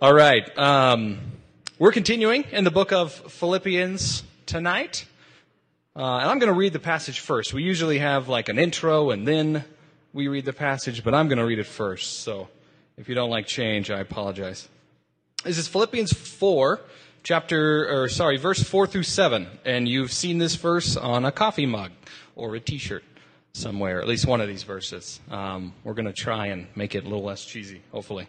[0.00, 0.56] All right.
[0.56, 1.18] Um,
[1.80, 5.04] we're continuing in the book of Philippians tonight.
[5.96, 7.52] Uh, and I'm going to read the passage first.
[7.52, 9.64] We usually have like an intro and then
[10.12, 12.20] we read the passage, but I'm going to read it first.
[12.20, 12.46] So
[12.96, 14.68] if you don't like change, I apologize.
[15.42, 16.80] This is Philippians 4,
[17.24, 19.48] chapter, or sorry, verse 4 through 7.
[19.64, 21.90] And you've seen this verse on a coffee mug
[22.36, 23.02] or a t shirt
[23.52, 25.18] somewhere, at least one of these verses.
[25.28, 28.28] Um, we're going to try and make it a little less cheesy, hopefully.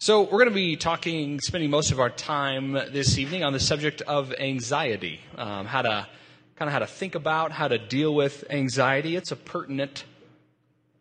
[0.00, 3.58] So, we're going to be talking, spending most of our time this evening on the
[3.58, 6.06] subject of anxiety, um, how to
[6.54, 9.16] kind of how to think about, how to deal with anxiety.
[9.16, 10.04] It's a pertinent,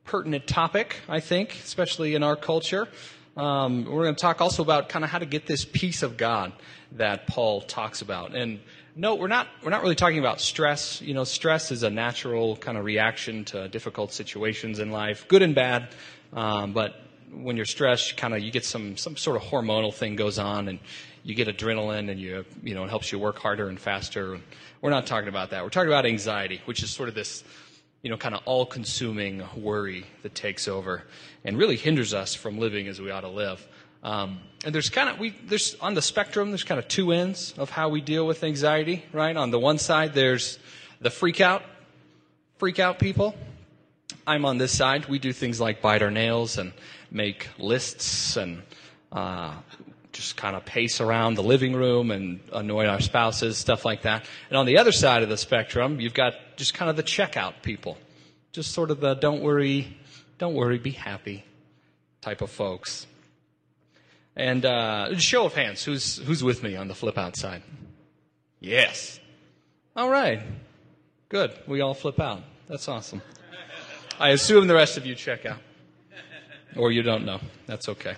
[0.03, 2.87] pertinent topic, I think, especially in our culture.
[3.37, 6.17] Um, we're going to talk also about kind of how to get this peace of
[6.17, 6.53] God
[6.93, 8.35] that Paul talks about.
[8.35, 8.61] And
[8.95, 11.03] no, we're not, we're not really talking about stress.
[11.03, 15.43] You know, stress is a natural kind of reaction to difficult situations in life, good
[15.43, 15.89] and bad.
[16.33, 16.99] Um, but
[17.31, 20.67] when you're stressed, kind of you get some some sort of hormonal thing goes on,
[20.67, 20.79] and
[21.23, 24.39] you get adrenaline, and you you know it helps you work harder and faster.
[24.81, 25.63] We're not talking about that.
[25.63, 27.43] We're talking about anxiety, which is sort of this
[28.01, 31.03] you know kind of all-consuming worry that takes over
[31.43, 33.65] and really hinders us from living as we ought to live.
[34.03, 37.53] Um, and there's kind of we there's on the spectrum there's kind of two ends
[37.57, 39.35] of how we deal with anxiety, right?
[39.35, 40.59] On the one side there's
[41.01, 41.63] the freak out,
[42.57, 43.35] freak out people.
[44.25, 45.07] I'm on this side.
[45.07, 46.73] We do things like bite our nails and
[47.11, 48.61] make lists and
[49.11, 49.53] uh,
[50.11, 54.25] just kind of pace around the living room and annoy our spouses, stuff like that.
[54.49, 57.61] And on the other side of the spectrum, you've got just kind of the checkout
[57.61, 57.97] people,
[58.51, 59.97] just sort of the don't worry,
[60.37, 61.45] don't worry, be happy
[62.21, 63.05] type of folks.
[64.35, 67.63] And uh, show of hands, who's who's with me on the flip out side?
[68.59, 69.19] Yes.
[69.95, 70.41] All right.
[71.29, 71.53] Good.
[71.67, 72.43] We all flip out.
[72.67, 73.21] That's awesome.
[74.19, 75.59] I assume the rest of you check out
[76.77, 77.39] or you don't know.
[77.65, 78.15] That's okay.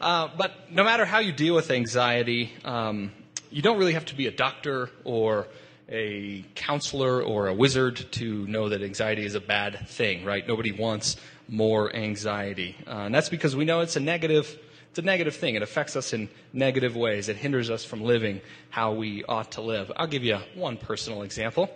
[0.00, 3.12] Uh, but no matter how you deal with anxiety, um,
[3.50, 5.46] you don't really have to be a doctor or
[5.88, 10.46] a counselor or a wizard to know that anxiety is a bad thing, right?
[10.46, 11.16] Nobody wants
[11.48, 12.76] more anxiety.
[12.86, 14.58] Uh, and that's because we know it's a negative
[14.90, 15.54] it's a negative thing.
[15.54, 17.30] It affects us in negative ways.
[17.30, 19.90] It hinders us from living how we ought to live.
[19.96, 21.70] I'll give you one personal example.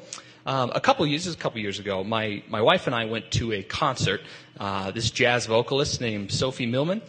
[0.47, 3.53] Um, a couple years, a couple years ago, my, my wife and I went to
[3.53, 4.21] a concert.
[4.61, 7.03] Uh, this jazz vocalist named Sophie Milman.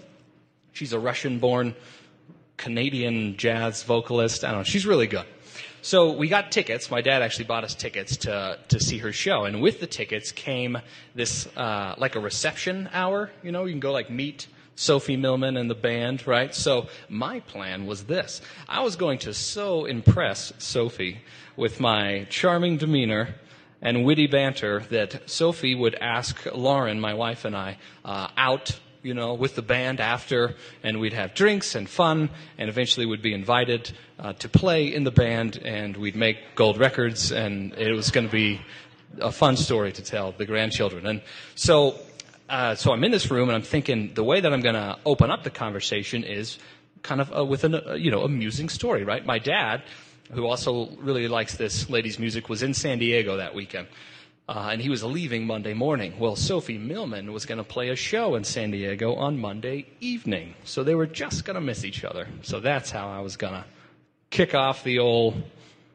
[0.73, 1.75] She's a Russian-born
[2.57, 4.43] Canadian jazz vocalist.
[4.43, 4.63] I don't know.
[4.63, 5.27] She's really good.
[5.83, 6.89] So we got tickets.
[6.89, 10.31] My dad actually bought us tickets to to see her show, and with the tickets
[10.31, 10.79] came
[11.13, 13.29] this uh, like a reception hour.
[13.43, 16.53] You know, you can go like meet Sophie Milman and the band, right?
[16.53, 18.41] So my plan was this.
[18.69, 21.19] I was going to so impress Sophie
[21.55, 23.35] with my charming demeanor
[23.81, 29.15] and witty banter that Sophie would ask Lauren, my wife and I, uh, out, you
[29.15, 32.29] know, with the band after, and we'd have drinks and fun,
[32.59, 36.77] and eventually would be invited uh, to play in the band, and we'd make gold
[36.77, 38.61] records, and it was going to be
[39.19, 41.07] a fun story to tell the grandchildren.
[41.07, 41.21] And
[41.55, 41.99] so
[42.49, 44.97] uh, so I'm in this room and I'm thinking the way that I'm going to
[45.05, 46.57] open up the conversation is
[47.03, 49.25] kind of uh, with a uh, you know amusing story, right?
[49.25, 49.83] My dad,
[50.31, 53.87] who also really likes this lady's music, was in San Diego that weekend.
[54.49, 56.17] Uh, and he was leaving Monday morning.
[56.19, 60.55] Well, Sophie Milman was going to play a show in San Diego on Monday evening.
[60.63, 62.29] So they were just going to miss each other.
[62.43, 63.65] So that's how I was going to
[64.29, 65.43] kick off the old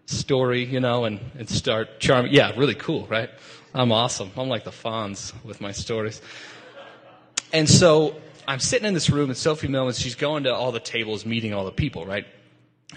[0.05, 2.35] story, you know, and, and start charming.
[2.35, 3.31] Yeah, really cool, right?
[3.75, 4.31] I'm awesome.
[4.37, 6.21] I'm like the Fonz with my stories.
[7.53, 8.17] And so
[8.47, 11.55] I'm sitting in this room, and Sophie Milman, she's going to all the tables, meeting
[11.55, 12.27] all the people, right?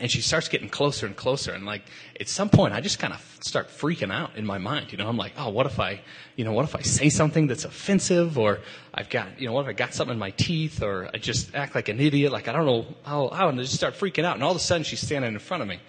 [0.02, 1.54] And she starts getting closer and closer.
[1.54, 1.84] And like,
[2.20, 4.92] at some point, I just kind of start freaking out in my mind.
[4.92, 6.02] You know, I'm like, oh, what if I,
[6.36, 8.38] you know, what if I say something that's offensive?
[8.38, 8.60] Or
[8.94, 10.84] I've got, you know, what if I got something in my teeth?
[10.84, 12.34] Or I just act like an idiot?
[12.34, 14.36] Like, I don't know how, how, and I just start freaking out.
[14.36, 15.80] And all of a sudden, she's standing in front of me.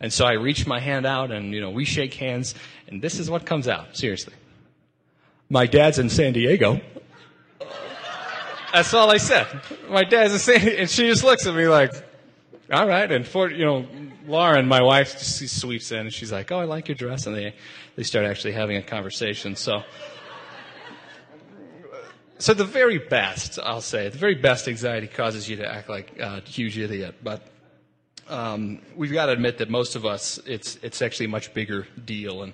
[0.00, 2.54] And so I reach my hand out and, you know, we shake hands
[2.88, 3.96] and this is what comes out.
[3.96, 4.34] Seriously.
[5.48, 6.80] My dad's in San Diego.
[8.72, 9.46] That's all I said.
[9.88, 10.80] My dad's in San Diego.
[10.82, 11.92] And she just looks at me like,
[12.72, 13.10] all right.
[13.10, 13.86] And for, you know,
[14.26, 17.26] Lauren, my wife, she sweeps in and she's like, oh, I like your dress.
[17.26, 17.54] And they,
[17.96, 19.56] they start actually having a conversation.
[19.56, 19.82] So,
[22.38, 26.18] so the very best, I'll say, the very best anxiety causes you to act like
[26.20, 27.16] a huge idiot.
[27.22, 27.42] But
[28.30, 31.86] um, we've got to admit that most of us, it's it's actually a much bigger
[32.04, 32.42] deal.
[32.42, 32.52] And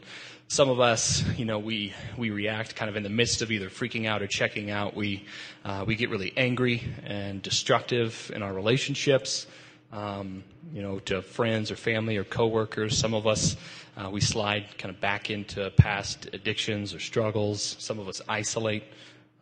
[0.49, 3.69] some of us, you know, we we react kind of in the midst of either
[3.69, 4.97] freaking out or checking out.
[4.97, 5.25] We
[5.65, 9.47] uh, we get really angry and destructive in our relationships.
[9.93, 10.43] Um,
[10.73, 12.99] you know, to friends or family or coworkers.
[12.99, 13.57] Some of us,
[13.97, 17.77] uh, we slide kind of back into past addictions or struggles.
[17.79, 18.83] Some of us isolate.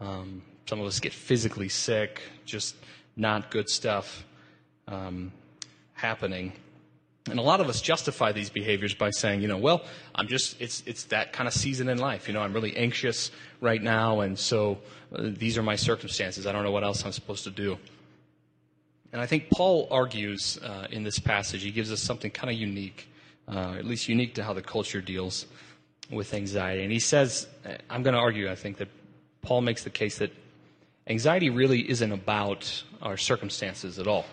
[0.01, 2.21] Um, some of us get physically sick.
[2.45, 2.77] Just
[3.17, 4.25] not good stuff
[4.87, 5.33] um,
[6.05, 6.53] happening.
[7.31, 9.81] And a lot of us justify these behaviors by saying, you know, well,
[10.15, 12.29] I'm just, it's, it's that kind of season in life.
[12.29, 13.31] You know, I'm really anxious
[13.63, 14.79] right now, and so
[15.17, 16.47] uh, these are my circumstances.
[16.47, 17.79] I don't know what else I'm supposed to do.
[19.13, 22.61] And I think Paul argues uh, in this passage, he gives us something kind of
[22.61, 23.09] unique,
[23.49, 25.47] uh, at least unique to how the culture deals
[26.11, 26.83] with anxiety.
[26.83, 27.47] And he says,
[27.89, 28.89] I'm going to argue, I think, that
[29.41, 30.33] Paul makes the case that
[31.07, 34.27] anxiety really isn't about our circumstances at all.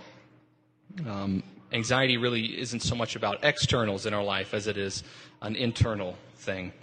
[1.07, 5.03] Um, anxiety really isn't so much about externals in our life as it is
[5.41, 6.73] an internal thing.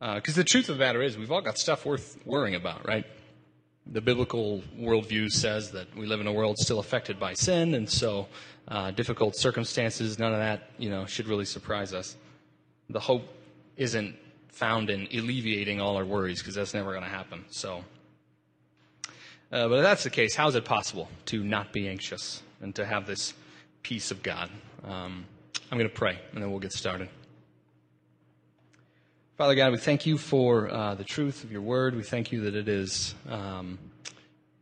[0.00, 2.86] Because uh, the truth of the matter is, we've all got stuff worth worrying about,
[2.86, 3.06] right?
[3.86, 7.88] the biblical worldview says that we live in a world still affected by sin, and
[7.88, 8.28] so
[8.68, 12.16] uh, difficult circumstances, none of that, you know, should really surprise us.
[12.90, 13.26] The hope
[13.76, 14.16] isn't
[14.48, 17.44] found in alleviating all our worries, because that's never going to happen.
[17.50, 17.84] So,
[19.50, 22.74] uh, but if that's the case, how is it possible to not be anxious and
[22.76, 23.34] to have this
[23.82, 24.50] peace of God?
[24.84, 25.24] Um,
[25.70, 27.08] I'm going to pray, and then we'll get started.
[29.36, 31.96] Father God, we thank you for uh, the truth of your word.
[31.96, 33.78] We thank you that it is um,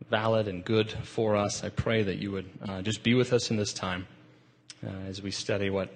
[0.08, 1.64] valid and good for us.
[1.64, 4.06] I pray that you would uh, just be with us in this time
[4.86, 5.90] uh, as we study what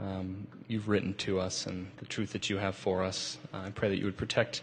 [0.00, 3.38] um, you've written to us and the truth that you have for us.
[3.52, 4.62] I pray that you would protect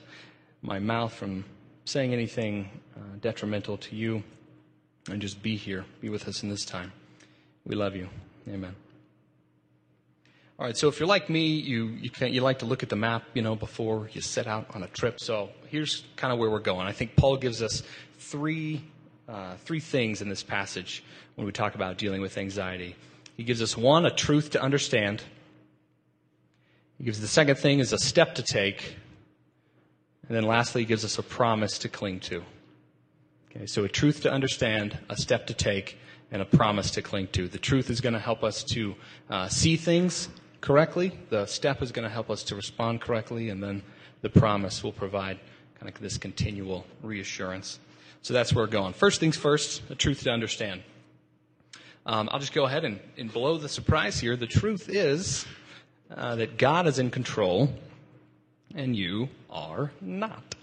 [0.62, 1.46] my mouth from
[1.86, 4.24] saying anything uh, detrimental to you
[5.10, 5.86] and just be here.
[6.02, 6.92] Be with us in this time.
[7.66, 8.10] We love you.
[8.48, 8.76] Amen.
[10.62, 12.96] All right, so if you're like me, you, you, you like to look at the
[12.96, 15.20] map, you know, before you set out on a trip.
[15.20, 16.86] So here's kind of where we're going.
[16.86, 17.82] I think Paul gives us
[18.20, 18.84] three,
[19.28, 21.04] uh, three things in this passage
[21.34, 22.96] when we talk about dealing with anxiety.
[23.38, 25.24] He gives us one, a truth to understand.
[27.00, 28.98] He gives the second thing is a step to take.
[30.28, 32.44] And then lastly, he gives us a promise to cling to.
[33.50, 35.98] Okay, so a truth to understand, a step to take,
[36.32, 37.48] and a promise to cling to.
[37.48, 38.96] The truth is going to help us to
[39.30, 40.30] uh, see things
[40.62, 41.12] correctly.
[41.30, 43.84] The step is going to help us to respond correctly, and then
[44.22, 45.40] the promise will provide
[45.80, 47.80] kind of this continual reassurance.
[48.22, 48.94] So that's where we're going.
[48.94, 50.84] First things first, the truth to understand.
[52.06, 54.36] Um, I'll just go ahead and, and, blow the surprise here.
[54.36, 55.46] The truth is
[56.16, 57.72] uh, that God is in control,
[58.74, 60.56] and you are not.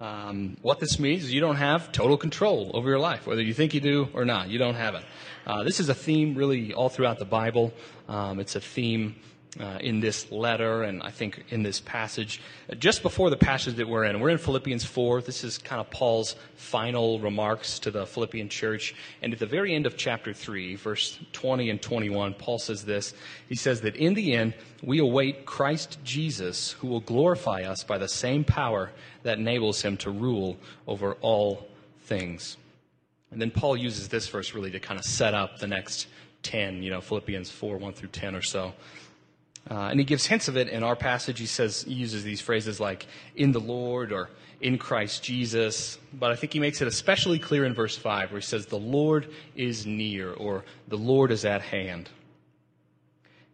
[0.00, 3.52] Um, what this means is you don't have total control over your life, whether you
[3.52, 4.48] think you do or not.
[4.48, 5.04] You don't have it.
[5.46, 7.74] Uh, this is a theme really all throughout the Bible.
[8.08, 9.16] Um, it's a theme
[9.58, 12.40] uh, in this letter and I think in this passage.
[12.78, 15.22] Just before the passage that we're in, we're in Philippians 4.
[15.22, 18.94] This is kind of Paul's final remarks to the Philippian church.
[19.22, 23.14] And at the very end of chapter 3, verse 20 and 21, Paul says this.
[23.48, 27.98] He says that in the end, we await Christ Jesus, who will glorify us by
[27.98, 28.92] the same power
[29.24, 31.66] that enables him to rule over all
[32.02, 32.56] things.
[33.30, 36.08] And then Paul uses this verse really to kind of set up the next
[36.42, 38.72] 10, you know, Philippians 4, 1 through 10 or so.
[39.68, 41.38] Uh, and he gives hints of it in our passage.
[41.38, 45.98] He says, he uses these phrases like in the Lord or in Christ Jesus.
[46.12, 48.78] But I think he makes it especially clear in verse 5 where he says, the
[48.78, 52.08] Lord is near or the Lord is at hand.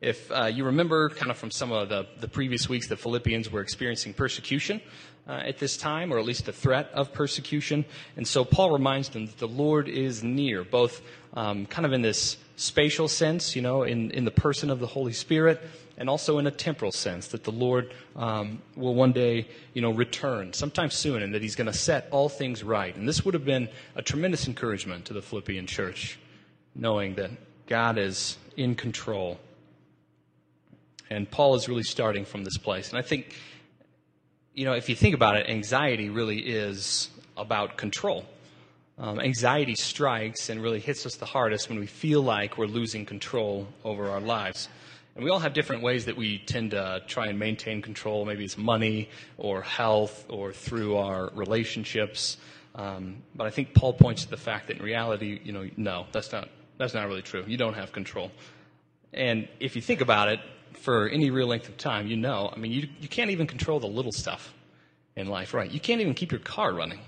[0.00, 3.50] If uh, you remember kind of from some of the, the previous weeks, the Philippians
[3.50, 4.80] were experiencing persecution
[5.26, 7.84] uh, at this time, or at least the threat of persecution.
[8.16, 11.00] And so Paul reminds them that the Lord is near, both
[11.34, 14.86] um, kind of in this spatial sense, you know, in, in the person of the
[14.86, 15.62] Holy Spirit,
[15.98, 19.90] and also in a temporal sense, that the Lord um, will one day, you know,
[19.90, 22.94] return sometime soon, and that He's going to set all things right.
[22.94, 26.18] And this would have been a tremendous encouragement to the Philippian church,
[26.74, 27.30] knowing that
[27.66, 29.38] God is in control.
[31.08, 32.90] And Paul is really starting from this place.
[32.90, 33.34] And I think
[34.56, 38.24] you know, if you think about it, anxiety really is about control.
[38.98, 43.04] Um, anxiety strikes and really hits us the hardest when we feel like we're losing
[43.04, 44.70] control over our lives.
[45.16, 48.24] And we all have different ways that we tend to try and maintain control.
[48.24, 49.08] Maybe it's money
[49.38, 52.36] or health or through our relationships.
[52.74, 56.06] Um, but I think Paul points to the fact that in reality, you know, no,
[56.12, 57.42] that's not, that's not really true.
[57.46, 58.30] You don't have control.
[59.14, 60.40] And if you think about it,
[60.74, 63.80] for any real length of time, you know, I mean, you, you can't even control
[63.80, 64.52] the little stuff.
[65.16, 65.70] in life, right?
[65.70, 67.00] You can't even keep your car running.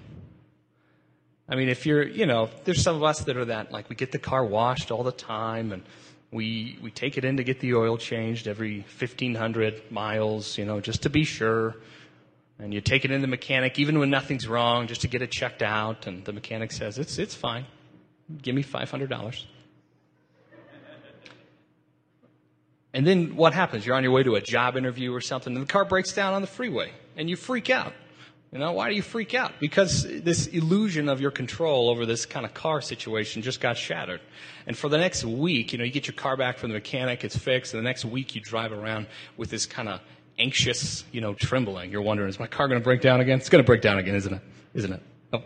[1.49, 3.97] I mean, if you're, you know, there's some of us that are that, like, we
[3.97, 5.83] get the car washed all the time and
[6.31, 10.81] we, we take it in to get the oil changed every 1500 miles, you know,
[10.81, 11.77] just to be sure.
[12.59, 15.31] And you take it in the mechanic even when nothing's wrong just to get it
[15.31, 16.07] checked out.
[16.07, 17.65] And the mechanic says, it's, it's fine.
[18.43, 19.45] Give me $500.
[22.95, 23.87] And then what happens?
[23.87, 26.35] You're on your way to a job interview or something and the car breaks down
[26.35, 27.93] on the freeway and you freak out.
[28.53, 29.53] You know, why do you freak out?
[29.61, 34.23] Because this illusion of your control over this kind of car situation just got shattered.
[34.67, 37.25] And for the next week, you know, you get your car back from the mechanic,
[37.25, 40.01] it's fixed, and the next week you drive around with this kind of
[40.39, 41.91] anxious, you know, trembling.
[41.91, 43.39] You're wondering, is my car going to break down again?
[43.39, 44.43] It's going to break down again, isn't it?
[44.73, 45.03] Isn't it?
[45.35, 45.43] Oh.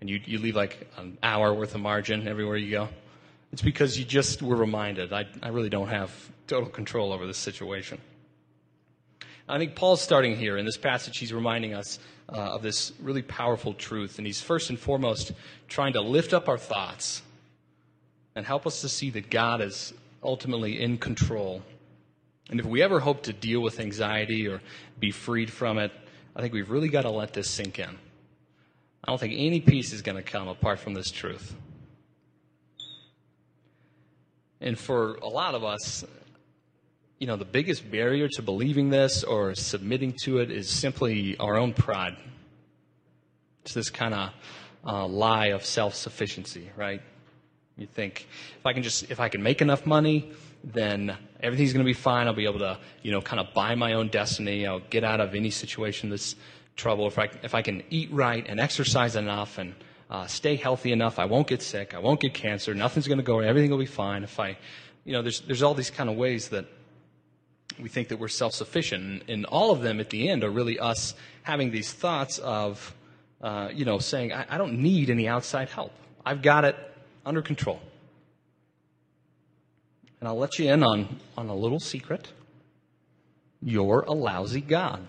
[0.00, 2.88] And you, you leave like an hour worth of margin everywhere you go.
[3.52, 6.10] It's because you just were reminded, I, I really don't have
[6.48, 8.00] total control over this situation.
[9.48, 11.18] I think Paul's starting here in this passage.
[11.18, 11.98] He's reminding us
[12.32, 14.18] uh, of this really powerful truth.
[14.18, 15.32] And he's first and foremost
[15.68, 17.22] trying to lift up our thoughts
[18.34, 21.62] and help us to see that God is ultimately in control.
[22.50, 24.60] And if we ever hope to deal with anxiety or
[24.98, 25.92] be freed from it,
[26.34, 27.98] I think we've really got to let this sink in.
[29.04, 31.54] I don't think any peace is going to come apart from this truth.
[34.60, 36.04] And for a lot of us,
[37.22, 41.56] you know, the biggest barrier to believing this or submitting to it is simply our
[41.56, 42.16] own pride.
[43.62, 44.30] It's this kind of
[44.84, 47.00] uh, lie of self sufficiency, right?
[47.78, 48.26] You think
[48.58, 50.32] if I can just if I can make enough money,
[50.64, 52.26] then everything's going to be fine.
[52.26, 54.66] I'll be able to, you know, kind of buy my own destiny.
[54.66, 56.34] I'll get out of any situation that's
[56.74, 57.06] trouble.
[57.06, 59.76] If I if I can eat right and exercise enough and
[60.10, 61.94] uh, stay healthy enough, I won't get sick.
[61.94, 62.74] I won't get cancer.
[62.74, 63.38] Nothing's going to go.
[63.38, 64.24] Everything will be fine.
[64.24, 64.58] If I,
[65.04, 66.66] you know, there's there's all these kind of ways that
[67.80, 69.24] we think that we're self sufficient.
[69.28, 72.94] And all of them at the end are really us having these thoughts of,
[73.40, 75.92] uh, you know, saying, I, I don't need any outside help.
[76.24, 76.76] I've got it
[77.24, 77.80] under control.
[80.20, 82.28] And I'll let you in on, on a little secret.
[83.60, 85.06] You're a lousy God.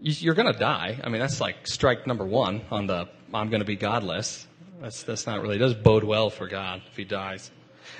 [0.00, 0.98] You're going to die.
[1.02, 4.46] I mean, that's like strike number one on the I'm going to be godless.
[4.80, 7.50] That's, that's not really, it does bode well for God if he dies.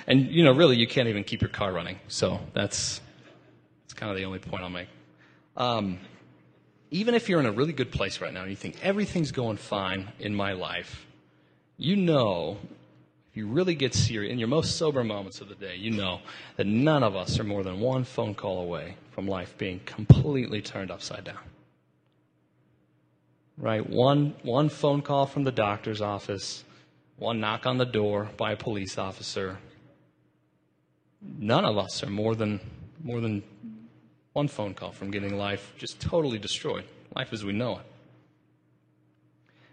[0.07, 1.99] And, you know, really, you can't even keep your car running.
[2.07, 3.01] So that's,
[3.83, 4.87] that's kind of the only point I'll make.
[5.55, 5.99] Um,
[6.91, 9.57] even if you're in a really good place right now and you think everything's going
[9.57, 11.05] fine in my life,
[11.77, 12.57] you know,
[13.29, 16.19] if you really get serious, in your most sober moments of the day, you know
[16.55, 20.61] that none of us are more than one phone call away from life being completely
[20.61, 21.37] turned upside down.
[23.57, 23.87] Right?
[23.87, 26.63] One, one phone call from the doctor's office,
[27.17, 29.59] one knock on the door by a police officer,
[31.21, 32.59] none of us are more than
[33.03, 33.43] more than
[34.33, 36.83] one phone call from getting life just totally destroyed,
[37.15, 37.85] life as we know it.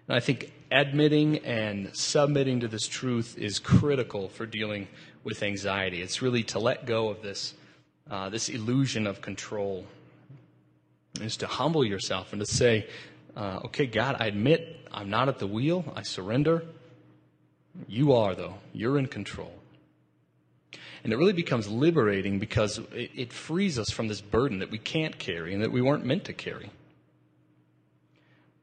[0.08, 4.88] And I think admitting and submitting to this truth is critical for dealing
[5.24, 6.00] with anxiety.
[6.02, 7.54] It's really to let go of this
[8.08, 9.84] uh, this illusion of control.
[11.20, 12.86] Is to humble yourself and to say,
[13.36, 15.84] uh, "Okay, God, I admit I'm not at the wheel.
[15.96, 16.62] I surrender.
[17.88, 18.54] You are, though.
[18.72, 19.52] You're in control."
[21.06, 24.78] And it really becomes liberating because it, it frees us from this burden that we
[24.78, 26.68] can't carry and that we weren't meant to carry.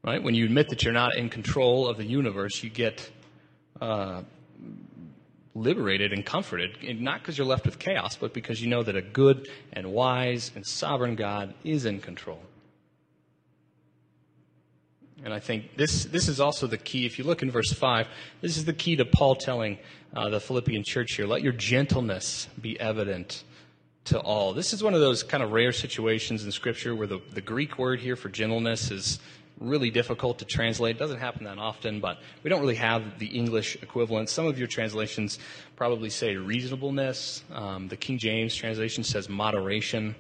[0.03, 0.21] Right?
[0.21, 3.09] When you admit that you're not in control of the universe, you get
[3.79, 4.23] uh,
[5.55, 8.97] liberated and comforted, and not because you're left with chaos, but because you know that
[8.97, 12.41] a good and wise and sovereign God is in control.
[15.24, 17.05] And I think this, this is also the key.
[17.05, 18.08] If you look in verse 5,
[18.41, 19.77] this is the key to Paul telling
[20.15, 23.43] uh, the Philippian church here let your gentleness be evident
[24.05, 24.53] to all.
[24.53, 27.77] This is one of those kind of rare situations in Scripture where the, the Greek
[27.77, 29.20] word here for gentleness is
[29.60, 30.98] really difficult to translate.
[30.98, 34.29] It doesn't happen that often, but we don't really have the English equivalent.
[34.29, 35.39] Some of your translations
[35.75, 37.43] probably say reasonableness.
[37.53, 40.15] Um, the King James translation says moderation.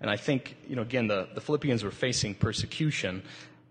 [0.00, 3.22] And I think, you know, again, the, the Philippians were facing persecution,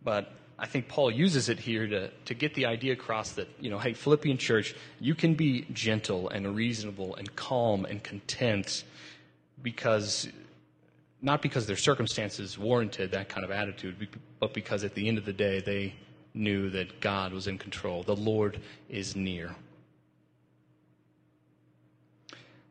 [0.03, 3.69] but I think Paul uses it here to, to get the idea across that, you
[3.69, 8.85] know, hey, Philippian church, you can be gentle and reasonable and calm and content
[9.61, 10.29] because,
[11.21, 14.07] not because their circumstances warranted that kind of attitude,
[14.39, 15.93] but because at the end of the day, they
[16.33, 18.03] knew that God was in control.
[18.03, 19.55] The Lord is near.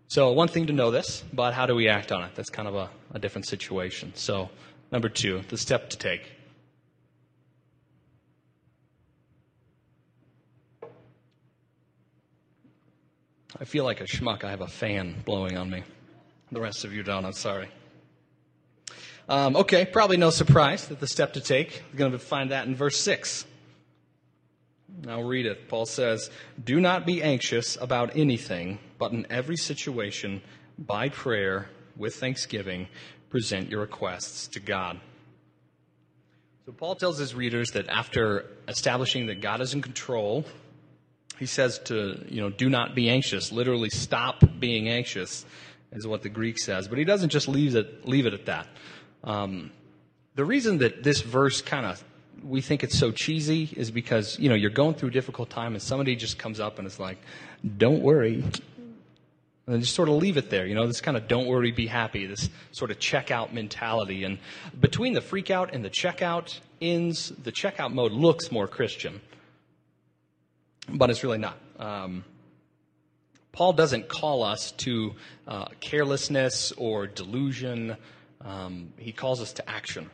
[0.09, 2.35] So, one thing to know this, but how do we act on it?
[2.35, 4.13] That's kind of a, a different situation.
[4.15, 4.49] So,
[4.93, 6.34] number two, the step to take.
[13.61, 14.43] I feel like a schmuck.
[14.43, 15.85] I have a fan blowing on me.
[16.51, 17.25] The rest of you don't.
[17.25, 17.69] I'm sorry.
[19.29, 21.83] Um, okay, probably no surprise that the step to take.
[21.93, 23.47] We're going to find that in verse 6.
[25.09, 25.69] I'll read it.
[25.69, 26.31] Paul says,
[26.63, 30.43] Do not be anxious about anything, but in every situation,
[30.77, 32.89] by prayer, with thanksgiving,
[33.31, 35.01] present your requests to God.
[36.67, 40.45] So Paul tells his readers that after establishing that God is in control,
[41.39, 43.53] he says to, you know, do not be anxious.
[43.53, 45.45] Literally, stop being anxious,
[45.93, 46.89] is what the Greek says.
[46.89, 48.69] But he doesn't just leave it, leave it at that.
[49.23, 49.71] Um,
[50.35, 52.03] the reason that this verse kind of
[52.43, 55.73] we think it's so cheesy is because you know you're going through a difficult time
[55.73, 57.19] and somebody just comes up and is like,
[57.79, 58.45] "Don't worry,"
[59.67, 60.67] and just sort of leave it there.
[60.67, 64.25] You know, this kind of "don't worry, be happy," this sort of checkout mentality.
[64.25, 64.39] And
[64.81, 69.21] between the freak out and the checkout ins, the checkout mode looks more Christian,
[70.89, 71.59] but it's really not.
[71.79, 72.25] Um,
[73.53, 75.15] Paul doesn't call us to
[75.47, 77.97] uh, carelessness or delusion.
[78.41, 80.11] Um, he calls us to action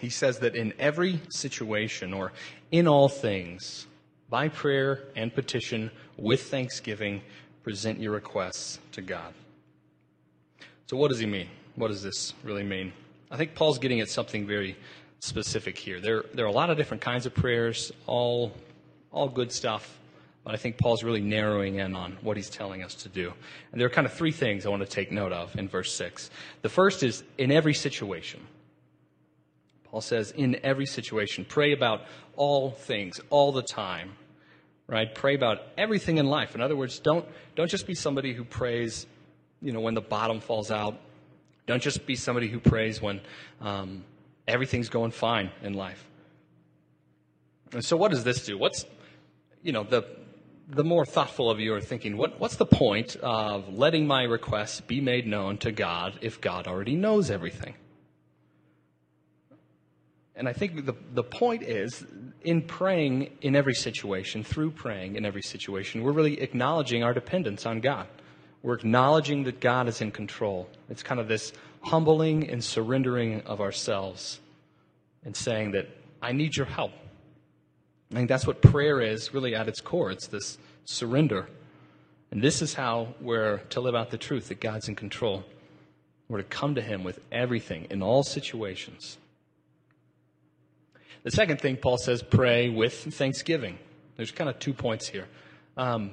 [0.00, 2.32] he says that in every situation or
[2.70, 3.86] in all things,
[4.28, 7.20] by prayer and petition with thanksgiving,
[7.62, 9.34] present your requests to God.
[10.86, 11.48] So, what does he mean?
[11.76, 12.92] What does this really mean?
[13.30, 14.76] I think Paul's getting at something very
[15.20, 16.00] specific here.
[16.00, 18.52] There, there are a lot of different kinds of prayers, all,
[19.12, 19.98] all good stuff,
[20.44, 23.32] but I think Paul's really narrowing in on what he's telling us to do.
[23.72, 25.92] And there are kind of three things I want to take note of in verse
[25.94, 26.30] 6.
[26.62, 28.40] The first is in every situation.
[29.84, 32.02] Paul says, in every situation, pray about
[32.36, 34.12] all things, all the time.
[34.86, 35.12] Right?
[35.14, 36.54] Pray about everything in life.
[36.54, 37.24] In other words, don't,
[37.54, 39.06] don't just be somebody who prays,
[39.60, 40.98] you know, when the bottom falls out.
[41.66, 43.20] Don't just be somebody who prays when
[43.60, 44.04] um,
[44.48, 46.04] everything's going fine in life.
[47.72, 48.58] And so, what does this do?
[48.58, 48.84] What's,
[49.62, 50.04] you know, the,
[50.68, 54.80] the more thoughtful of you are thinking, what, what's the point of letting my requests
[54.80, 57.74] be made known to God if God already knows everything?
[60.36, 62.04] And I think the, the point is,
[62.42, 67.66] in praying in every situation, through praying in every situation, we're really acknowledging our dependence
[67.66, 68.06] on God.
[68.62, 70.68] We're acknowledging that God is in control.
[70.88, 74.40] It's kind of this humbling and surrendering of ourselves
[75.24, 75.88] and saying that
[76.22, 76.92] I need your help.
[78.10, 80.10] I think that's what prayer is really at its core.
[80.10, 81.48] It's this surrender.
[82.30, 85.44] And this is how we're to live out the truth that God's in control.
[86.28, 89.18] We're to come to Him with everything in all situations.
[91.22, 93.78] The second thing Paul says, pray with thanksgiving.
[94.16, 95.26] There's kind of two points here.
[95.76, 96.12] Um,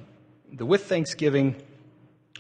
[0.52, 1.56] the with thanksgiving,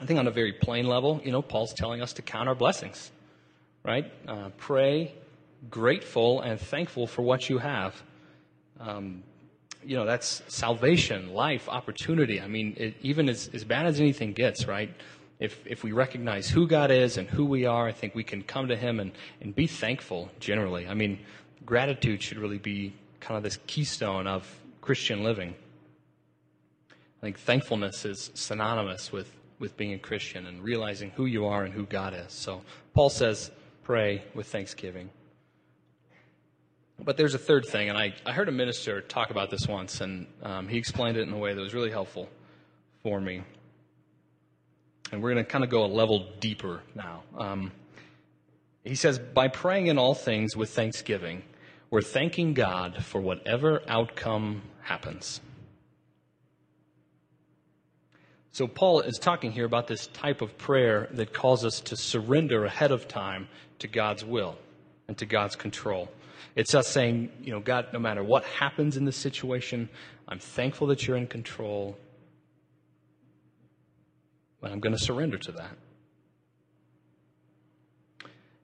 [0.01, 2.55] I think on a very plain level, you know, Paul's telling us to count our
[2.55, 3.11] blessings,
[3.83, 4.11] right?
[4.27, 5.13] Uh, pray
[5.69, 8.01] grateful and thankful for what you have.
[8.79, 9.23] Um,
[9.87, 12.41] you know, that's salvation, life, opportunity.
[12.41, 14.93] I mean, it, even as, as bad as anything gets, right?
[15.39, 18.43] If, if we recognize who God is and who we are, I think we can
[18.43, 20.87] come to Him and, and be thankful generally.
[20.87, 21.19] I mean,
[21.65, 24.45] gratitude should really be kind of this keystone of
[24.81, 25.55] Christian living.
[26.89, 31.63] I think thankfulness is synonymous with, with being a Christian and realizing who you are
[31.63, 32.33] and who God is.
[32.33, 32.61] So
[32.93, 33.51] Paul says,
[33.83, 35.09] pray with thanksgiving.
[37.03, 40.01] But there's a third thing, and I, I heard a minister talk about this once,
[40.01, 42.27] and um, he explained it in a way that was really helpful
[43.03, 43.43] for me.
[45.11, 47.23] And we're going to kind of go a level deeper now.
[47.37, 47.71] Um,
[48.83, 51.43] he says, by praying in all things with thanksgiving,
[51.89, 55.39] we're thanking God for whatever outcome happens.
[58.51, 62.65] So, Paul is talking here about this type of prayer that calls us to surrender
[62.65, 64.57] ahead of time to God's will
[65.07, 66.09] and to God's control.
[66.55, 69.89] It's us saying, you know, God, no matter what happens in this situation,
[70.27, 71.97] I'm thankful that you're in control,
[74.61, 75.77] but I'm going to surrender to that.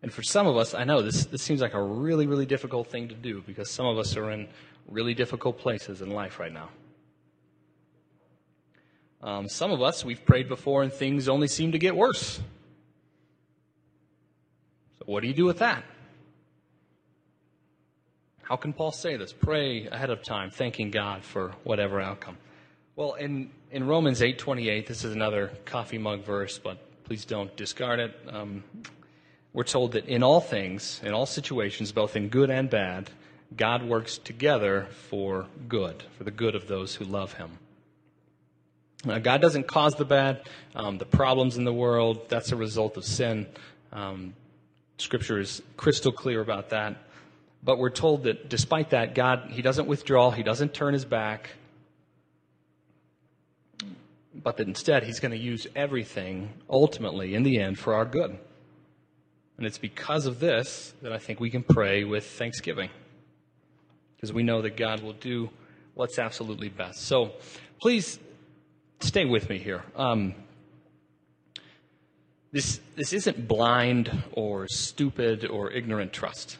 [0.01, 2.87] And for some of us, I know this, this seems like a really, really difficult
[2.87, 4.49] thing to do because some of us are in
[4.89, 6.69] really difficult places in life right now.
[9.21, 12.41] Um, some of us, we've prayed before and things only seem to get worse.
[14.99, 15.85] So, what do you do with that?
[18.43, 19.31] How can Paul say this?
[19.31, 22.37] Pray ahead of time, thanking God for whatever outcome.
[22.97, 28.01] Well, in, in Romans 8.28, this is another coffee mug verse, but please don't discard
[28.01, 28.19] it.
[28.29, 28.63] Um,
[29.53, 33.09] we're told that in all things, in all situations, both in good and bad,
[33.55, 37.59] God works together for good, for the good of those who love Him.
[39.05, 40.41] Now, God doesn't cause the bad,
[40.75, 43.47] um, the problems in the world, that's a result of sin.
[43.93, 44.33] Um,
[44.97, 46.97] scripture is crystal clear about that.
[47.63, 51.51] But we're told that despite that, God, He doesn't withdraw, He doesn't turn His back,
[54.35, 58.37] but that instead He's going to use everything ultimately in the end for our good.
[59.57, 62.89] And it's because of this that I think we can pray with thanksgiving.
[64.15, 65.49] Because we know that God will do
[65.93, 67.01] what's absolutely best.
[67.01, 67.33] So
[67.81, 68.19] please
[68.99, 69.83] stay with me here.
[69.95, 70.33] Um,
[72.51, 76.57] this, this isn't blind or stupid or ignorant trust.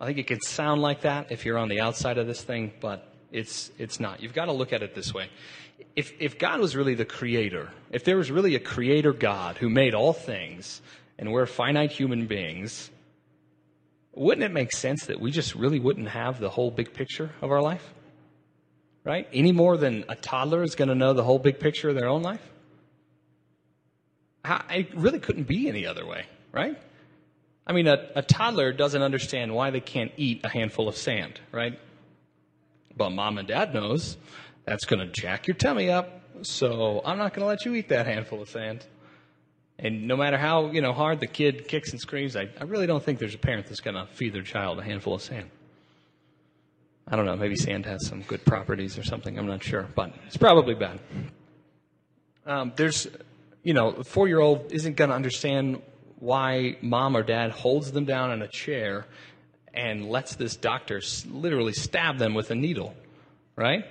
[0.00, 2.72] I think it could sound like that if you're on the outside of this thing,
[2.80, 4.22] but it's, it's not.
[4.22, 5.28] You've got to look at it this way.
[5.96, 9.68] If, if God was really the creator, if there was really a creator God who
[9.68, 10.82] made all things,
[11.18, 12.90] and we're finite human beings,
[14.12, 17.50] wouldn't it make sense that we just really wouldn't have the whole big picture of
[17.50, 17.94] our life?
[19.04, 19.28] Right?
[19.32, 22.08] Any more than a toddler is going to know the whole big picture of their
[22.08, 22.42] own life?
[24.44, 26.76] I really couldn't be any other way, right?
[27.66, 31.40] I mean, a, a toddler doesn't understand why they can't eat a handful of sand,
[31.50, 31.78] right?
[32.96, 34.16] But mom and dad knows
[34.64, 37.88] that's going to jack your tummy up, so I'm not going to let you eat
[37.88, 38.84] that handful of sand.
[39.78, 42.86] And no matter how you know hard the kid kicks and screams, I, I really
[42.86, 45.50] don't think there's a parent that's going to feed their child a handful of sand.
[47.08, 47.36] I don't know.
[47.36, 49.38] Maybe sand has some good properties or something.
[49.38, 51.00] I'm not sure, but it's probably bad.
[52.46, 53.06] Um, there's,
[53.62, 55.82] you know, a four year old isn't going to understand
[56.24, 59.04] why mom or dad holds them down in a chair
[59.74, 62.94] and lets this doctor literally stab them with a needle,
[63.56, 63.84] right?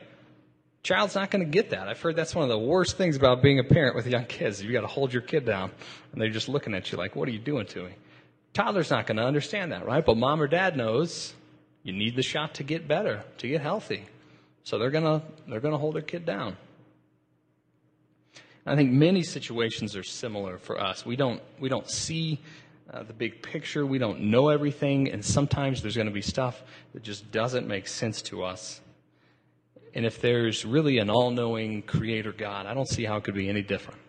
[0.82, 1.88] Child's not going to get that.
[1.88, 4.64] I've heard that's one of the worst things about being a parent with young kids.
[4.64, 5.72] You got to hold your kid down,
[6.12, 7.92] and they're just looking at you like, "What are you doing to me?"
[8.54, 10.04] Toddler's not going to understand that, right?
[10.04, 11.34] But mom or dad knows
[11.84, 14.06] you need the shot to get better, to get healthy.
[14.64, 16.58] So they're going to they're going to hold their kid down.
[18.66, 21.06] I think many situations are similar for us.
[21.06, 22.40] We don't we don't see
[22.92, 23.86] uh, the big picture.
[23.86, 27.88] We don't know everything, and sometimes there's going to be stuff that just doesn't make
[27.88, 28.80] sense to us.
[29.94, 33.36] And if there's really an all knowing creator God, I don't see how it could
[33.36, 34.00] be any different.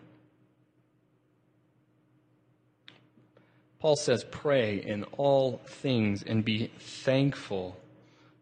[3.79, 7.77] Paul says, Pray in all things and be thankful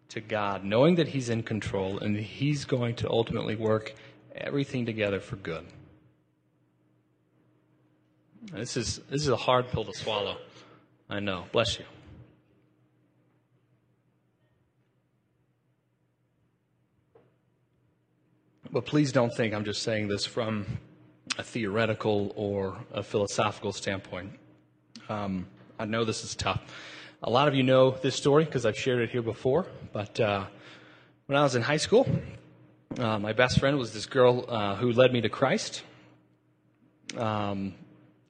[0.10, 3.94] to God, knowing that He's in control and He's going to ultimately work
[4.36, 5.66] everything together for good.
[8.54, 10.38] This is, this is a hard pill to swallow.
[11.10, 11.46] I know.
[11.52, 11.86] Bless you.
[18.72, 20.68] But please don't think I'm just saying this from
[21.40, 24.32] a theoretical or a philosophical standpoint.
[25.10, 25.48] Um,
[25.80, 26.62] I know this is tough.
[27.24, 29.66] A lot of you know this story because I've shared it here before.
[29.92, 30.46] But uh,
[31.26, 32.08] when I was in high school,
[33.00, 35.82] uh, my best friend was this girl uh, who led me to Christ.
[37.18, 37.74] Um,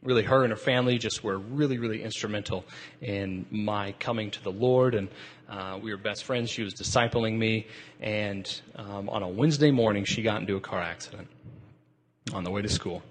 [0.03, 2.65] really, her and her family just were really, really instrumental
[3.01, 4.95] in my coming to the Lord.
[4.95, 5.09] And
[5.49, 6.49] uh, we were best friends.
[6.49, 7.67] She was discipling me.
[8.01, 11.27] And um, on a Wednesday morning, she got into a car accident
[12.33, 13.01] on the way to school.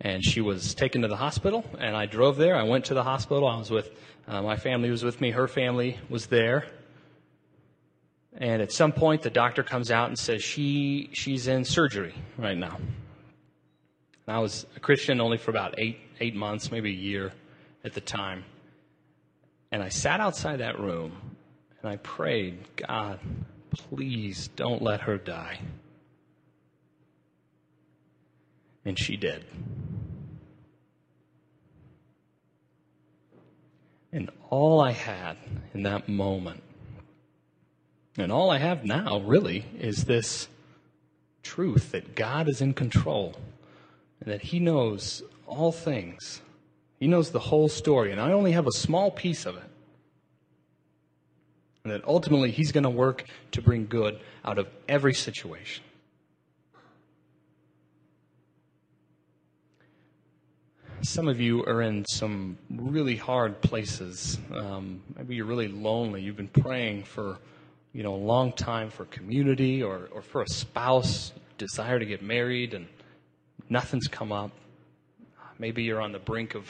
[0.00, 2.56] And she was taken to the hospital, and I drove there.
[2.56, 3.46] I went to the hospital.
[3.46, 3.90] I was with,
[4.26, 5.30] uh, my family was with me.
[5.30, 6.66] Her family was there.
[8.36, 12.58] And at some point, the doctor comes out and says she, she's in surgery right
[12.58, 12.78] now.
[14.26, 17.32] And I was a Christian only for about eight, eight months, maybe a year
[17.84, 18.44] at the time.
[19.70, 21.12] And I sat outside that room
[21.82, 23.18] and I prayed, God,
[23.70, 25.60] please don't let her die.
[28.84, 29.44] And she did.
[34.12, 35.36] And all I had
[35.74, 36.62] in that moment,
[38.16, 40.48] and all I have now really, is this
[41.42, 43.34] truth that God is in control
[44.24, 46.40] and that He knows all things.
[46.98, 49.70] He knows the whole story, and I only have a small piece of it.
[51.84, 55.84] And that ultimately He's going to work to bring good out of every situation.
[61.02, 64.38] Some of you are in some really hard places.
[64.54, 66.22] Um, maybe you're really lonely.
[66.22, 67.38] You've been praying for,
[67.92, 72.22] you know, a long time for community or, or for a spouse, desire to get
[72.22, 72.86] married, and
[73.68, 74.52] nothing's come up.
[75.58, 76.64] Maybe you're on the brink of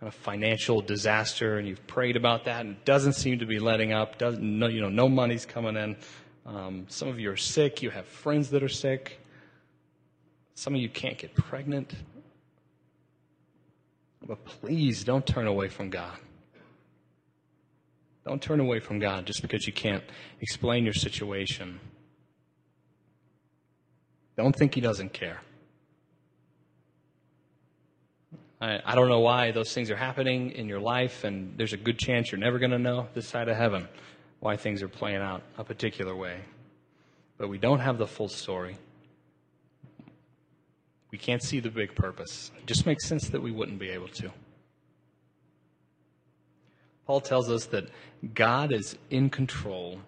[0.00, 3.58] kind of financial disaster and you've prayed about that and it doesn't seem to be
[3.58, 4.18] letting up.
[4.18, 5.96] Doesn't, no, you know, no money's coming in.
[6.46, 7.82] Um, some of you are sick.
[7.82, 9.20] You have friends that are sick.
[10.54, 11.94] Some of you can't get pregnant.
[14.26, 16.18] But please don't turn away from God.
[18.26, 20.04] Don't turn away from God just because you can't
[20.40, 21.80] explain your situation.
[24.36, 25.40] Don't think He doesn't care.
[28.60, 31.76] I, I don't know why those things are happening in your life, and there's a
[31.76, 33.88] good chance you're never going to know this side of heaven
[34.40, 36.40] why things are playing out a particular way.
[37.38, 38.76] But we don't have the full story.
[41.10, 42.50] We can't see the big purpose.
[42.58, 44.30] It just makes sense that we wouldn't be able to.
[47.06, 47.88] Paul tells us that
[48.34, 49.98] God is in control.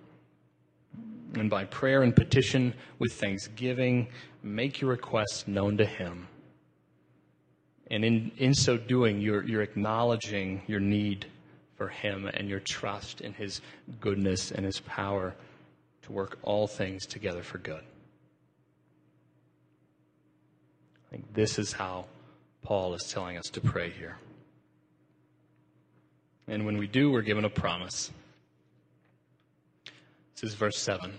[1.34, 4.08] And by prayer and petition with thanksgiving,
[4.42, 6.28] make your requests known to Him.
[7.90, 11.26] And in, in so doing, you're, you're acknowledging your need
[11.76, 13.60] for Him and your trust in His
[14.00, 15.34] goodness and His power
[16.02, 17.82] to work all things together for good.
[21.06, 22.06] I think this is how
[22.62, 24.18] Paul is telling us to pray here.
[26.46, 28.10] And when we do, we're given a promise.
[30.34, 31.12] This is verse 7.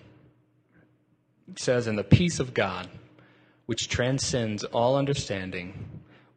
[1.50, 2.90] It says, And the peace of God,
[3.66, 5.91] which transcends all understanding,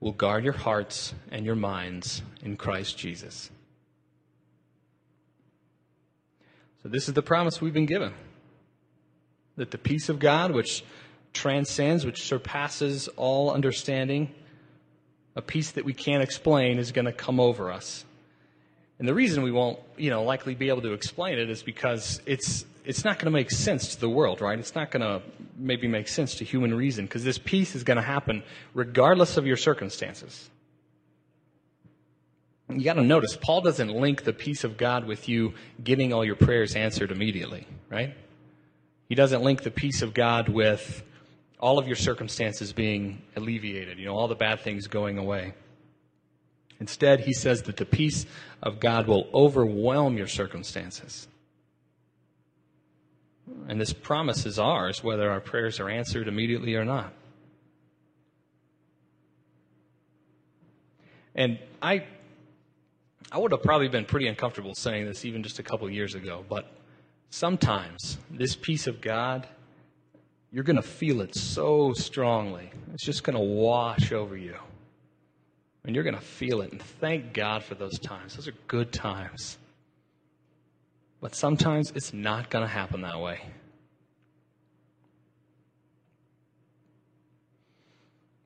[0.04, 3.50] will guard your hearts and your minds in Christ Jesus.
[6.82, 8.12] So, this is the promise we've been given
[9.56, 10.84] that the peace of God, which
[11.32, 14.34] transcends, which surpasses all understanding,
[15.36, 18.04] a peace that we can't explain, is going to come over us.
[18.98, 22.20] And the reason we won't, you know, likely be able to explain it is because
[22.26, 24.58] it's it's not going to make sense to the world, right?
[24.58, 25.22] It's not going to
[25.56, 28.42] maybe make sense to human reason because this peace is going to happen
[28.74, 30.50] regardless of your circumstances.
[32.68, 36.24] You got to notice, Paul doesn't link the peace of God with you getting all
[36.24, 38.14] your prayers answered immediately, right?
[39.08, 41.02] He doesn't link the peace of God with
[41.60, 45.54] all of your circumstances being alleviated, you know, all the bad things going away.
[46.80, 48.26] Instead, he says that the peace
[48.62, 51.28] of God will overwhelm your circumstances.
[53.68, 57.12] And this promise is ours, whether our prayers are answered immediately or not.
[61.34, 62.04] And I,
[63.32, 66.44] I would have probably been pretty uncomfortable saying this even just a couple years ago,
[66.48, 66.70] but
[67.30, 69.46] sometimes this peace of God,
[70.52, 72.70] you're going to feel it so strongly.
[72.92, 74.56] It's just going to wash over you.
[75.84, 76.72] And you're going to feel it.
[76.72, 78.36] And thank God for those times.
[78.36, 79.58] Those are good times.
[81.24, 83.40] But sometimes it's not going to happen that way.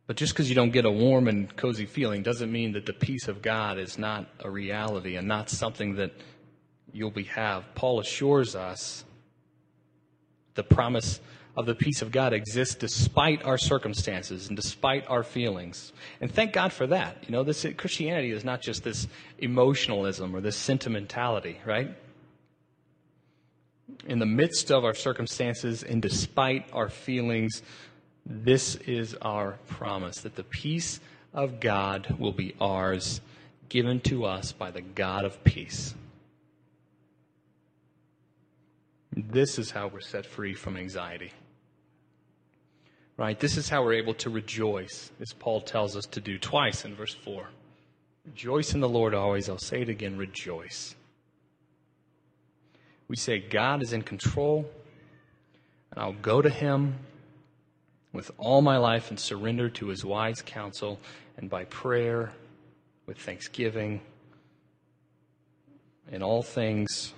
[0.07, 2.93] But just because you don't get a warm and cozy feeling doesn't mean that the
[2.93, 6.13] peace of God is not a reality and not something that
[6.93, 7.65] you'll be have.
[7.75, 9.05] Paul assures us
[10.55, 11.19] the promise
[11.57, 15.93] of the peace of God exists despite our circumstances and despite our feelings.
[16.21, 17.25] And thank God for that.
[17.27, 21.97] You know, this Christianity is not just this emotionalism or this sentimentality, right?
[24.07, 27.63] In the midst of our circumstances and despite our feelings,
[28.25, 31.01] this is our promise that the peace
[31.33, 33.21] of God will be ours,
[33.69, 35.95] given to us by the God of peace.
[39.13, 41.33] This is how we're set free from anxiety.
[43.17, 43.39] Right?
[43.39, 46.95] This is how we're able to rejoice, as Paul tells us to do twice in
[46.95, 47.49] verse 4.
[48.27, 49.49] Rejoice in the Lord always.
[49.49, 50.95] I'll say it again rejoice.
[53.09, 54.71] We say, God is in control,
[55.91, 56.99] and I'll go to Him
[58.13, 61.01] with all my life and surrender to His wise counsel,
[61.39, 62.33] and by prayer,
[63.07, 64.03] with thanksgiving,
[66.13, 67.15] in all things.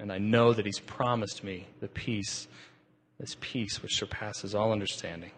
[0.00, 2.48] And I know that He's promised me the peace,
[3.20, 5.30] this peace which surpasses all understanding.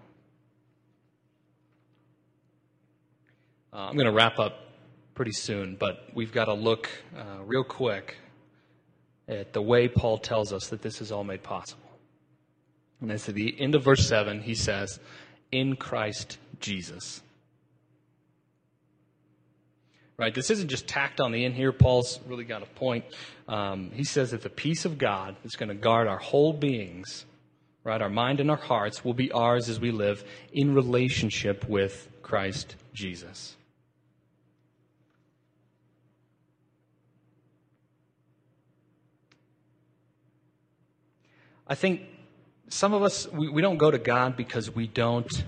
[3.70, 4.67] Uh, I'm going to wrap up
[5.18, 8.18] pretty soon, but we've got to look uh, real quick
[9.26, 11.90] at the way Paul tells us that this is all made possible.
[13.00, 15.00] And it's at the end of verse 7, he says,
[15.50, 17.20] In Christ Jesus.
[20.16, 20.32] Right?
[20.32, 21.72] This isn't just tacked on the end here.
[21.72, 23.04] Paul's really got a point.
[23.48, 27.26] Um, he says that the peace of God is going to guard our whole beings,
[27.82, 28.00] right?
[28.00, 32.76] Our mind and our hearts will be ours as we live in relationship with Christ
[32.94, 33.56] Jesus.
[41.68, 42.02] I think
[42.68, 45.44] some of us, we, we don't go to God because we don't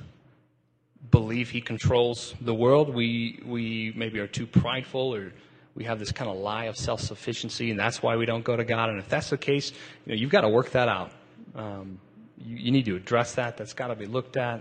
[1.11, 2.95] believe He controls the world.
[2.95, 5.33] We, we maybe are too prideful or
[5.75, 8.57] we have this kind of lie of self sufficiency, and that's why we don't go
[8.57, 8.91] to God.
[8.91, 9.73] And if that's the case,
[10.05, 11.11] you know, you've got to work that out.
[11.55, 11.99] Um,
[12.37, 13.57] you, you need to address that.
[13.57, 14.61] That's got to be looked at.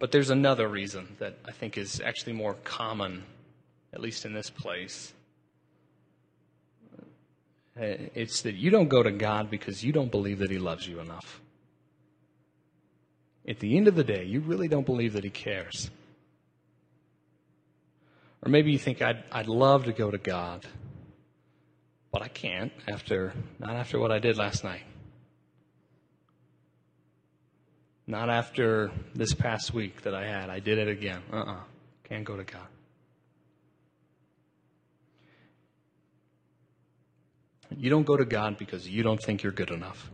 [0.00, 3.22] But there's another reason that I think is actually more common,
[3.92, 5.13] at least in this place.
[7.76, 10.86] Uh, it's that you don't go to God because you don't believe that He loves
[10.86, 11.40] you enough.
[13.46, 15.90] At the end of the day, you really don't believe that He cares.
[18.44, 20.66] Or maybe you think, I'd, I'd love to go to God,
[22.12, 24.82] but I can't after, not after what I did last night.
[28.06, 30.50] Not after this past week that I had.
[30.50, 31.22] I did it again.
[31.32, 31.52] Uh uh-uh.
[31.52, 31.60] uh
[32.04, 32.68] Can't go to God.
[37.78, 40.10] You don't go to God because you don't think you're good enough.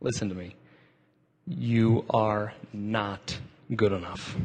[0.00, 0.54] Listen to me.
[1.46, 3.38] You are not
[3.74, 4.36] good enough.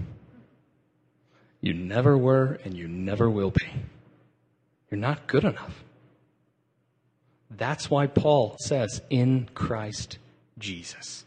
[1.62, 3.65] You never were and you never will be.
[4.91, 5.84] You're not good enough.
[7.50, 10.17] That's why Paul says, in Christ
[10.58, 11.26] Jesus.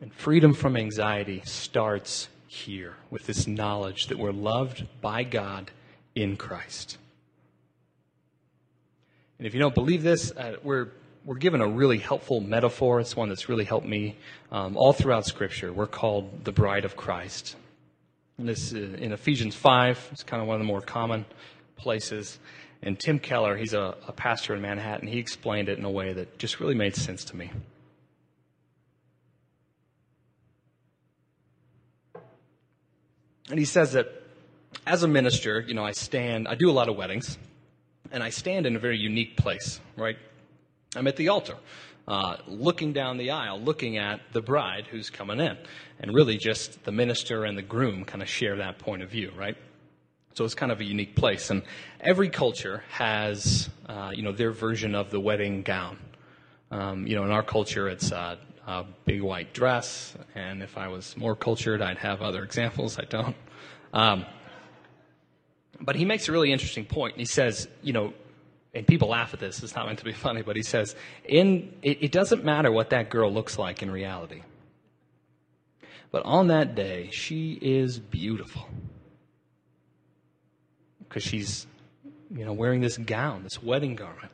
[0.00, 5.70] And freedom from anxiety starts here with this knowledge that we're loved by God
[6.14, 6.98] in Christ.
[9.38, 10.88] And if you don't believe this, uh, we're
[11.24, 13.00] we're given a really helpful metaphor.
[13.00, 14.16] It's one that's really helped me
[14.50, 15.72] um, all throughout Scripture.
[15.72, 17.56] We're called the bride of Christ.
[18.36, 20.10] And this uh, in Ephesians 5.
[20.12, 21.24] It's kind of one of the more common
[21.76, 22.38] places.
[22.82, 26.12] And Tim Keller, he's a, a pastor in Manhattan, he explained it in a way
[26.12, 27.50] that just really made sense to me.
[33.48, 34.08] And he says that
[34.86, 37.38] as a minister, you know, I stand, I do a lot of weddings,
[38.10, 40.16] and I stand in a very unique place, right?
[40.94, 41.56] I'm at the altar,
[42.06, 45.56] uh, looking down the aisle, looking at the bride who's coming in.
[46.00, 49.32] And really just the minister and the groom kind of share that point of view,
[49.36, 49.56] right?
[50.34, 51.50] So it's kind of a unique place.
[51.50, 51.62] And
[52.00, 55.98] every culture has, uh, you know, their version of the wedding gown.
[56.70, 58.12] Um, you know, in our culture, it's
[58.66, 60.16] a big white dress.
[60.34, 62.98] And if I was more cultured, I'd have other examples.
[62.98, 63.36] I don't.
[63.92, 64.24] Um,
[65.80, 67.16] but he makes a really interesting point.
[67.16, 68.14] He says, you know,
[68.74, 69.62] and people laugh at this.
[69.62, 70.94] It's not meant to be funny, but he says,
[71.24, 74.42] in, it, it doesn't matter what that girl looks like in reality.
[76.10, 78.68] But on that day, she is beautiful
[81.08, 81.66] because she's,
[82.30, 84.30] you know, wearing this gown, this wedding garment.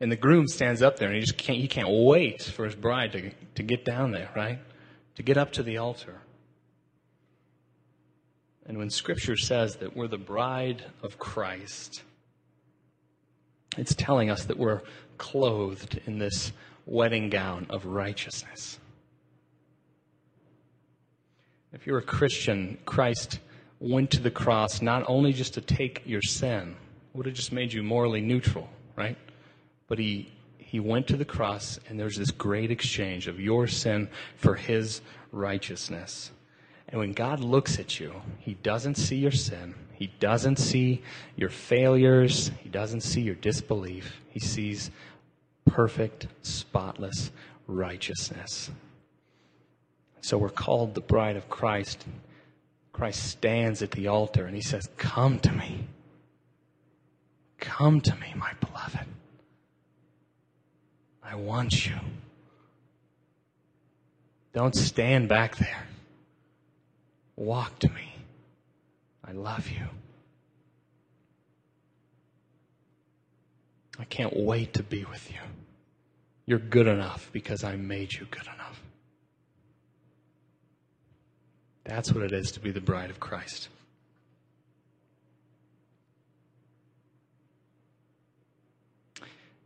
[0.00, 2.74] And the groom stands up there and he just can't, he can't wait for his
[2.74, 4.58] bride to, to get down there, right?
[5.16, 6.20] To get up to the altar.
[8.66, 12.02] And when scripture says that we're the bride of Christ,
[13.76, 14.82] it's telling us that we're
[15.16, 16.52] clothed in this
[16.86, 18.78] wedding gown of righteousness.
[21.72, 23.40] If you're a Christian, Christ
[23.80, 26.76] went to the cross not only just to take your sin,
[27.14, 28.68] would have just made you morally neutral?
[29.88, 30.30] But he
[30.68, 35.00] he went to the cross and there's this great exchange of your sin for his
[35.32, 36.30] righteousness.
[36.90, 39.74] And when God looks at you, he doesn't see your sin.
[39.94, 41.02] He doesn't see
[41.36, 42.50] your failures.
[42.62, 44.20] He doesn't see your disbelief.
[44.28, 44.90] He sees
[45.64, 47.30] perfect, spotless
[47.66, 48.70] righteousness.
[50.20, 52.06] So we're called the bride of Christ.
[52.92, 55.86] Christ stands at the altar and he says, Come to me.
[57.58, 59.06] Come to me, my beloved.
[61.30, 61.96] I want you.
[64.54, 65.86] Don't stand back there.
[67.36, 68.14] Walk to me.
[69.24, 69.86] I love you.
[73.98, 75.38] I can't wait to be with you.
[76.46, 78.80] You're good enough because I made you good enough.
[81.84, 83.68] That's what it is to be the bride of Christ.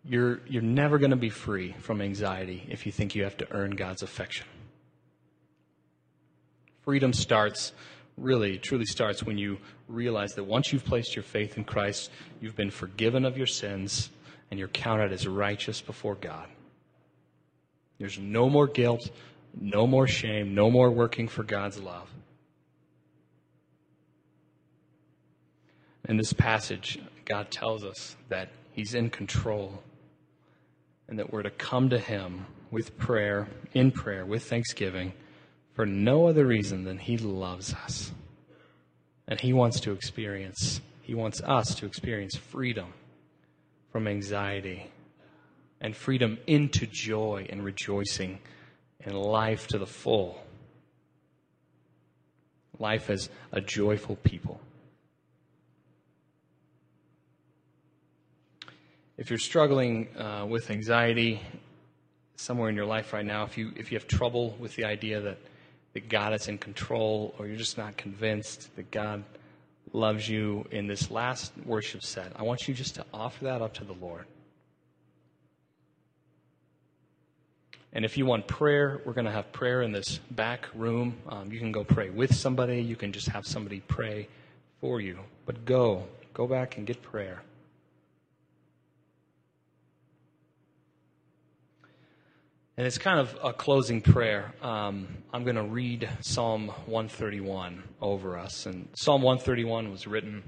[0.05, 3.47] You're, you're never going to be free from anxiety if you think you have to
[3.53, 4.47] earn God's affection.
[6.83, 7.73] Freedom starts,
[8.17, 12.11] really, truly starts when you realize that once you've placed your faith in Christ,
[12.41, 14.11] you've been forgiven of your sins
[14.51, 16.49] and you're counted as righteous before God.
[17.99, 19.09] There's no more guilt,
[19.59, 22.11] no more shame, no more working for God's love.
[26.09, 29.83] In this passage, God tells us that He's in control
[31.13, 35.13] and that we're to come to Him with prayer, in prayer, with thanksgiving,
[35.75, 38.11] for no other reason than He loves us.
[39.29, 42.95] And He wants to experience, He wants us to experience freedom
[43.91, 44.91] from anxiety
[45.83, 48.39] and freedom into joy and rejoicing
[49.05, 50.43] and life to the full.
[52.79, 54.63] Life as a joyful people.
[59.19, 61.43] If you're struggling uh, with anxiety
[62.37, 65.21] somewhere in your life right now, if you, if you have trouble with the idea
[65.21, 65.39] that,
[65.93, 69.23] that God is in control, or you're just not convinced that God
[69.93, 73.75] loves you in this last worship set, I want you just to offer that up
[73.75, 74.25] to the Lord.
[77.93, 81.15] And if you want prayer, we're going to have prayer in this back room.
[81.29, 82.81] Um, you can go pray with somebody.
[82.81, 84.29] You can just have somebody pray
[84.81, 85.19] for you.
[85.45, 87.43] But go, go back and get prayer.
[92.79, 94.55] And it's kind of a closing prayer.
[94.63, 98.65] Um, I'm going to read Psalm 131 over us.
[98.65, 100.43] And Psalm 131 was written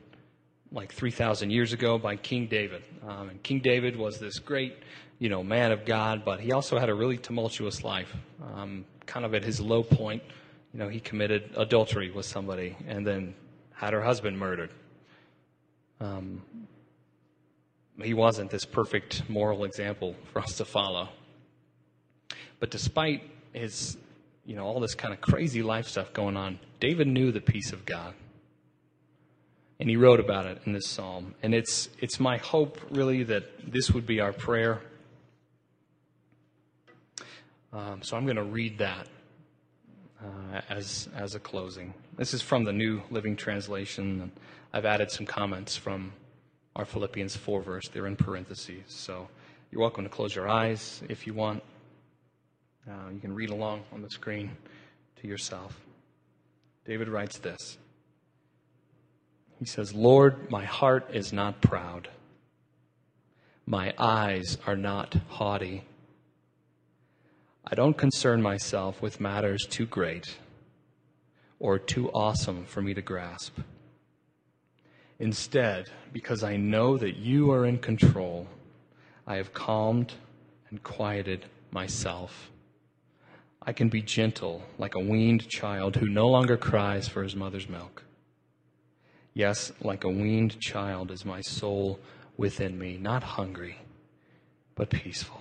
[0.73, 2.83] like 3,000 years ago by King David.
[3.07, 4.79] Um, and King David was this great,
[5.19, 8.17] you know, man of God, but he also had a really tumultuous life.
[8.43, 10.23] Um, kind of at his low point,
[10.73, 13.35] you know, he committed adultery with somebody and then
[13.75, 14.71] had her husband murdered.
[16.01, 16.43] Um,
[18.03, 21.11] he wasn't this perfect moral example for us to follow.
[22.65, 23.99] But despite his,
[24.47, 27.75] you know, all this kind of crazy life stuff going on, David knew the peace
[27.75, 28.15] of God.
[29.79, 31.35] And he wrote about it in this psalm.
[31.43, 34.81] And it's, it's my hope, really, that this would be our prayer.
[37.71, 39.09] Um, so I'm going to read that
[40.25, 41.93] uh, as, as a closing.
[42.17, 44.23] This is from the New Living Translation.
[44.23, 44.31] And
[44.73, 46.15] I've added some comments from
[46.77, 47.89] our Philippians 4 verse.
[47.89, 48.85] They're in parentheses.
[48.87, 49.29] So
[49.71, 51.63] you're welcome to close your eyes if you want.
[52.89, 54.51] Uh, you can read along on the screen
[55.21, 55.81] to yourself.
[56.85, 57.79] David writes this.
[59.59, 62.09] He says, Lord, my heart is not proud.
[63.65, 65.85] My eyes are not haughty.
[67.65, 70.37] I don't concern myself with matters too great
[71.59, 73.59] or too awesome for me to grasp.
[75.19, 78.47] Instead, because I know that you are in control,
[79.27, 80.13] I have calmed
[80.69, 82.51] and quieted myself.
[83.67, 87.69] I can be gentle like a weaned child who no longer cries for his mother's
[87.69, 88.05] milk.
[89.33, 91.99] Yes, like a weaned child is my soul
[92.37, 93.79] within me, not hungry,
[94.75, 95.41] but peaceful.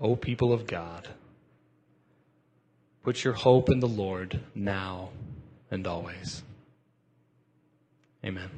[0.00, 1.08] O people of God,
[3.02, 5.10] put your hope in the Lord now
[5.70, 6.42] and always.
[8.24, 8.50] Amen.